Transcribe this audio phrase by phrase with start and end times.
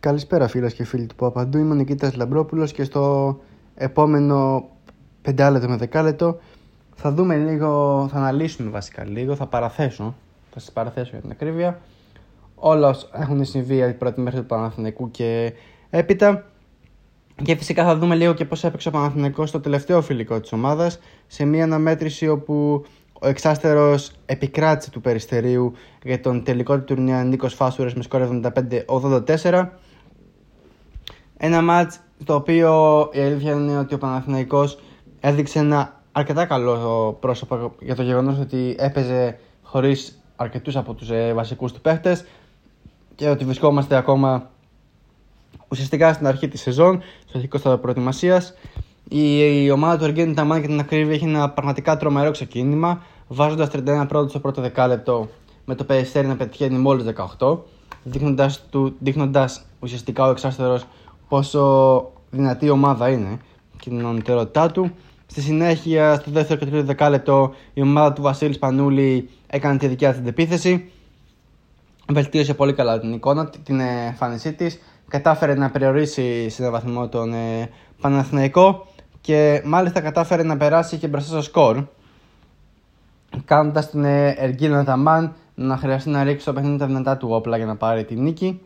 [0.00, 3.36] Καλησπέρα φίλες και φίλοι του Παπαντού, είμαι ο Νικήτας Λαμπρόπουλος και στο
[3.74, 4.68] επόμενο
[5.22, 6.38] πεντάλεπτο με δεκάλεπτο
[6.94, 10.14] θα δούμε λίγο, θα αναλύσουμε βασικά λίγο, θα παραθέσω,
[10.52, 11.80] θα σας παραθέσω για την ακρίβεια.
[12.54, 15.52] Όλα έχουν συμβεί την πρώτη μέχρι του Παναθηναϊκού και
[15.90, 16.44] έπειτα.
[17.42, 20.98] Και φυσικά θα δούμε λίγο και πώς έπαιξε ο Παναθηναϊκός στο τελευταίο φιλικό της ομάδας
[21.26, 22.84] σε μια αναμέτρηση όπου
[23.20, 25.72] ο εξάστερος επικράτησε του Περιστερίου
[26.02, 28.40] για τον τελικό του τουρνία Νίκος Φάσουρες με σκορ
[28.86, 29.68] 75-84
[31.36, 34.78] ένα μάτς το οποίο η αλήθεια είναι ότι ο Παναθηναϊκός
[35.20, 41.32] έδειξε ένα αρκετά καλό πρόσωπο για το γεγονός ότι έπαιζε χωρίς αρκετούς από τους ε,
[41.32, 42.24] βασικούς του παίχτες
[43.14, 44.50] και ότι βρισκόμαστε ακόμα
[45.68, 48.54] ουσιαστικά στην αρχή της σεζόν, στο αρχικό στάδιο προετοιμασίας.
[49.08, 53.68] Η, η ομάδα του Αργένου Ταμάν και την ακρίβεια έχει ένα πραγματικά τρομερό ξεκίνημα, βάζοντας
[53.72, 55.28] 31 πρώτο στο πρώτο δεκάλεπτο
[55.64, 57.04] με το Περιστέρι να πετυχαίνει μόλις
[57.38, 57.58] 18,
[58.98, 60.86] δείχνοντας ουσιαστικά ο εξάστερος
[61.28, 63.38] πόσο δυνατή ομάδα είναι
[63.78, 64.90] και την ονειτερότητά του.
[65.26, 70.14] Στη συνέχεια, στο δεύτερο και τρίτο δεκάλεπτο, η ομάδα του Βασίλη Πανούλη έκανε τη δικιά
[70.14, 70.90] της επίθεση.
[72.08, 74.80] Βελτίωσε πολύ καλά την εικόνα, την εμφάνισή της.
[75.08, 78.86] Κατάφερε να περιορίσει σε ένα βαθμό τον ε, Παναθηναϊκό
[79.20, 81.84] και μάλιστα κατάφερε να περάσει και μπροστά στο σκορ.
[83.44, 87.56] Κάνοντας την ε, Εργίνα Ταμάν να χρειαστεί να ρίξει το παιχνίδι τα δυνατά του όπλα
[87.56, 88.60] για να πάρει την νίκη.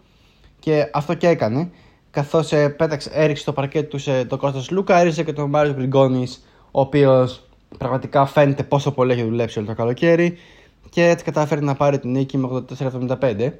[0.59, 1.71] Και αυτό και έκανε
[2.11, 5.73] καθώς ε, πέταξε, έριξε το παρκέ τους σε τον Κώστας Λούκα, έριξε και τον Μάριο
[5.73, 7.43] Γκριγκόνης, ο οποίος
[7.79, 10.39] πραγματικά φαίνεται πόσο πολύ έχει δουλέψει όλο το καλοκαίρι
[10.91, 12.65] και έτσι κατάφερε να πάρει την νίκη με
[13.19, 13.53] 84-75.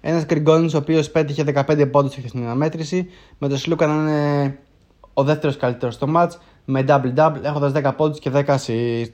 [0.00, 4.58] Ένας Γκριγκόνης, ο οποίος πέτυχε 15 πόντους στην αναμέτρηση, με τον Σλούκα να είναι
[5.14, 6.30] ο δεύτερος καλύτερος στο match
[6.64, 9.10] με double-double, έχοντας 10 πόντους και 10 assist.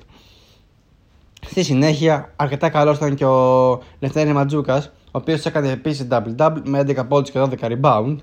[1.46, 6.78] Στη συνέχεια, αρκετά καλός ήταν και ο Λευτέρη Ματζούκας, ο οποίος έκανε επίσης double-double με
[6.78, 8.16] 11 πόντους και 12 rebound,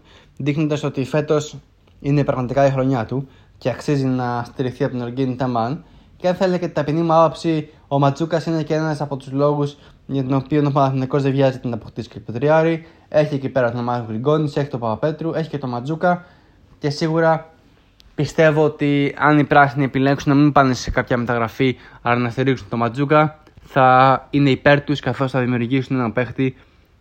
[0.44, 1.56] δείχνοντας ότι φέτος
[2.00, 5.84] είναι πραγματικά η χρονιά του και αξίζει να στηριχθεί από τον Οργίνη Ταμάν.
[6.18, 9.78] Και αν θέλετε και ταπεινή μου άποψη, ο Ματζούκας είναι και ένας από τους λόγους
[10.06, 12.86] για τον οποίο ο Παναθυνικό δεν βιάζεται να αποκτήσει και Πετριάρη.
[13.08, 16.26] Έχει εκεί πέρα τον Μάρκο Γκριγκόνη, έχει τον Παπαπέτρου, έχει και τον Ματζούκα.
[16.80, 17.50] Και σίγουρα
[18.16, 22.70] πιστεύω ότι αν οι πράσινοι επιλέξουν να μην πάνε σε κάποια μεταγραφή, αλλά να στηρίξουν
[22.70, 26.56] τον Ματζούκα, θα είναι υπέρ τους καθώς θα δημιουργήσουν ένα παίχτη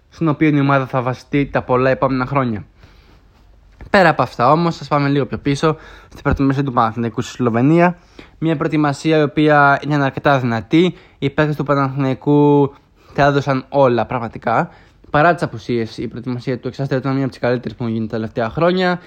[0.09, 2.65] στον οποίο η ομάδα θα βασιστεί τα πολλά επόμενα χρόνια.
[3.91, 5.77] Πέρα από αυτά όμως, ας πάμε λίγο πιο πίσω
[6.09, 7.99] στην προετοιμασία του Παναθηναϊκού στη Σλοβενία.
[8.39, 10.95] Μια προετοιμασία η οποία ήταν αρκετά δυνατή.
[11.19, 12.73] Οι παίκτες του Παναθηναϊκού
[13.15, 14.69] τα έδωσαν όλα πραγματικά.
[15.11, 18.07] Παρά τις απουσίες, η προετοιμασία του εξάστερου ήταν μια από τις καλύτερες που έχουν γίνει
[18.07, 19.01] τα τελευταία χρόνια.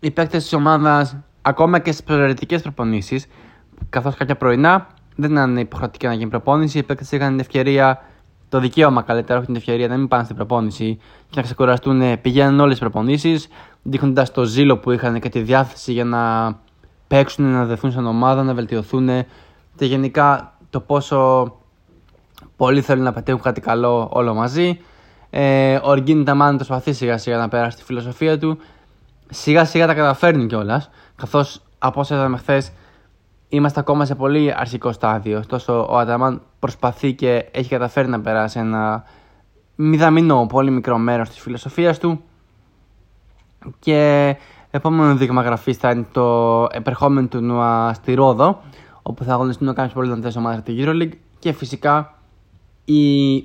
[0.00, 3.26] Οι παίκτες της ομάδας, ακόμα και στις προαιρετικές προπονήσεις,
[3.90, 6.78] καθώς κάποια πρωινά δεν ήταν υποχρεωτική να γίνει προπόνηση.
[6.78, 8.02] Οι παίκτες είχαν την ευκαιρία,
[8.48, 10.98] το δικαίωμα καλύτερα, όχι την ευκαιρία να μην πάνε στην προπόνηση
[11.30, 12.20] και να ξεκουραστούν.
[12.20, 13.48] Πηγαίνουν όλες τις προπονήσεις
[13.88, 16.54] δείχνοντας το ζήλο που είχαν και τη διάθεση για να
[17.06, 19.08] παίξουν, να δεθούν σαν ομάδα, να βελτιωθούν
[19.76, 21.52] και γενικά το πόσο
[22.56, 24.80] πολύ θέλουν να πετύχουν κάτι καλό όλο μαζί.
[25.30, 28.58] Ε, ο Οργίνη Ταμάν προσπαθεί σιγά σιγά να περάσει τη φιλοσοφία του.
[29.30, 32.72] Σιγά σιγά τα καταφέρνει κιόλας, καθώς από όσο είδαμε χθες
[33.48, 35.38] είμαστε ακόμα σε πολύ αρχικό στάδιο.
[35.38, 39.04] Ωστόσο, ο Αταμάν προσπαθεί και έχει καταφέρει να περάσει ένα
[39.74, 42.22] μηδαμινό, πολύ μικρό μέρος της φιλοσοφίας του.
[43.78, 44.36] Και
[44.70, 48.60] επόμενο δείγμα γραφής θα είναι το επερχόμενο του Νουα στη Ρόδο,
[49.02, 51.16] όπου θα αγωνιστούν κάποιες πολύ δυνατές ομάδες τη EuroLeague.
[51.38, 52.14] Και φυσικά
[52.84, 53.44] η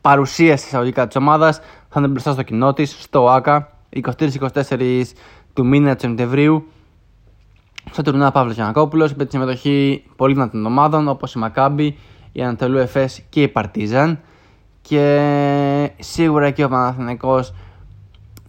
[0.00, 5.02] παρουσία στη εισαγωγικά της ομάδας θα είναι μπροστά στο κοινό της, στο ΑΚΑ, 23-24
[5.52, 6.66] του μήνα του Σεπτεμβρίου.
[7.90, 11.98] Στο τουρνά Παύλος Γιανακόπουλος με τη συμμετοχή πολύ δυνατών ομάδων όπως η Μακάμπη,
[12.32, 14.20] η Ανατολού Εφές και η Παρτίζαν.
[14.80, 17.54] Και σίγουρα και ο Παναθηναϊκός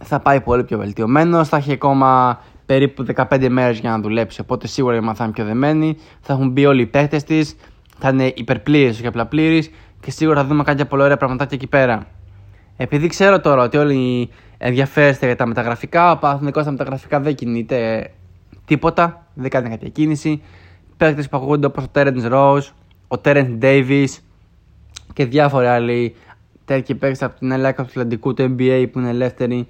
[0.03, 1.43] θα πάει πολύ πιο βελτιωμένο.
[1.43, 4.41] Θα έχει ακόμα περίπου 15 μέρες για να δουλέψει.
[4.41, 5.97] Οπότε σίγουρα η ομάδα θα είναι πιο δεμένη.
[6.21, 7.55] Θα έχουν μπει όλοι οι παίχτε της.
[7.99, 9.71] Θα είναι υπερπλήρη, όχι απλά πλήρη.
[9.99, 12.07] Και σίγουρα θα δούμε κάποια πολύ ωραία πραγματάκια εκεί πέρα.
[12.77, 18.11] Επειδή ξέρω τώρα ότι όλοι ενδιαφέρεστε για τα μεταγραφικά, ο Παναθηνικό στα μεταγραφικά δεν κινείται
[18.65, 19.25] τίποτα.
[19.33, 20.41] Δεν κάνει κάποια κίνηση.
[20.97, 22.67] Παίχτε που ακούγονται όπως ο Terence Rose,
[23.07, 24.07] ο Terence Davis
[25.13, 26.15] και διάφοροι άλλοι
[26.65, 29.67] τέτοιοι παίχτε από την Ελλάδα του Ατλαντικού, του NBA που είναι ελεύθεροι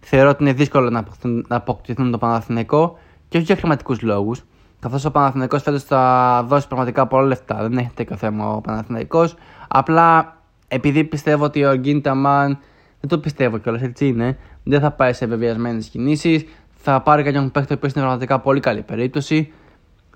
[0.00, 2.98] θεωρώ ότι είναι δύσκολο να αποκτηθούν, να αποκτηθούν το Παναθηναϊκό
[3.28, 4.42] και όχι για χρηματικούς λόγους.
[4.80, 7.56] Καθώς ο Παναθηναϊκός φέτος θα δώσει πραγματικά πολλά λεφτά.
[7.60, 9.34] Δεν έχει τέτοιο θέμα ο Παναθηναϊκός.
[9.68, 10.36] Απλά
[10.68, 12.58] επειδή πιστεύω ότι ο Γκίντα Μαν.
[13.00, 14.38] Δεν το πιστεύω κιόλας, έτσι είναι.
[14.62, 16.44] Δεν θα πάει σε βεβαιασμένες κινήσεις.
[16.70, 19.52] Θα πάρει κάποιον παίκτη που είναι πραγματικά πολύ καλή περίπτωση.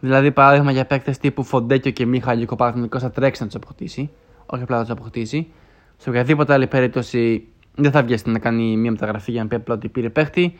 [0.00, 4.10] Δηλαδή, παράδειγμα για παίκτες τύπου Φοντέκιο και Μίχαλικο, ο Παναθηναϊκός θα τρέξει να τους αποκτήσει.
[4.46, 5.52] Όχι απλά να τους αποκτήσει.
[5.96, 9.74] Σε οποιαδήποτε άλλη περίπτωση δεν θα βγει να κάνει μια μεταγραφή για να πει απλά
[9.74, 10.58] ότι πήρε παίχτη.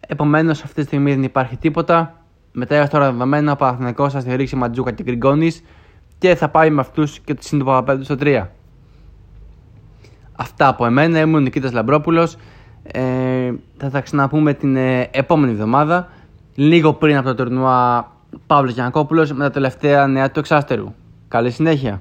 [0.00, 2.22] Επομένως, αυτή τη στιγμή δεν υπάρχει τίποτα.
[2.52, 5.62] Μετά έως τώρα δεδομένο, ο Παναθηναϊκός θα στηρίξει Ματζούκα και Γκριγκόνης
[6.18, 8.46] και θα πάει με αυτούς και το σύντομο Παπαπέτρου στο 3.
[10.36, 11.18] Αυτά από εμένα.
[11.18, 12.36] Ήμουν ο Νικήτας Λαμπρόπουλος.
[12.82, 16.08] Ε, θα τα ξαναπούμε την ε, επόμενη εβδομάδα.
[16.54, 18.12] Λίγο πριν από το τουρνουά
[18.46, 20.94] Παύλος Γιανακόπουλος με τα τελευταία νέα του εξάστερου.
[21.28, 22.00] Καλή συνέχεια.